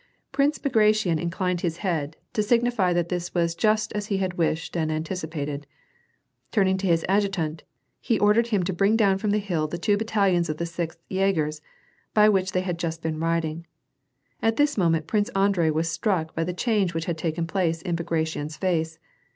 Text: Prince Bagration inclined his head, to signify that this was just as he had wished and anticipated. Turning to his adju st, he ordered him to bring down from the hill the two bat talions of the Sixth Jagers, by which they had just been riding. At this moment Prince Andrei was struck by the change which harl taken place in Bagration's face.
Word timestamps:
Prince 0.31 0.57
Bagration 0.57 1.19
inclined 1.19 1.61
his 1.61 1.77
head, 1.85 2.17
to 2.33 2.41
signify 2.41 2.91
that 2.91 3.09
this 3.09 3.35
was 3.35 3.53
just 3.53 3.93
as 3.93 4.07
he 4.07 4.17
had 4.17 4.33
wished 4.33 4.75
and 4.75 4.91
anticipated. 4.91 5.67
Turning 6.51 6.75
to 6.79 6.87
his 6.87 7.05
adju 7.07 7.35
st, 7.35 7.61
he 7.99 8.17
ordered 8.17 8.47
him 8.47 8.63
to 8.63 8.73
bring 8.73 8.95
down 8.95 9.19
from 9.19 9.29
the 9.29 9.37
hill 9.37 9.67
the 9.67 9.77
two 9.77 9.97
bat 9.97 10.07
talions 10.07 10.49
of 10.49 10.57
the 10.57 10.65
Sixth 10.65 10.97
Jagers, 11.11 11.61
by 12.15 12.27
which 12.29 12.53
they 12.53 12.61
had 12.61 12.79
just 12.79 13.03
been 13.03 13.19
riding. 13.19 13.67
At 14.41 14.55
this 14.55 14.75
moment 14.75 15.05
Prince 15.05 15.29
Andrei 15.35 15.69
was 15.69 15.87
struck 15.87 16.33
by 16.33 16.45
the 16.45 16.51
change 16.51 16.95
which 16.95 17.05
harl 17.05 17.13
taken 17.13 17.45
place 17.45 17.83
in 17.83 17.95
Bagration's 17.95 18.57
face. 18.57 18.97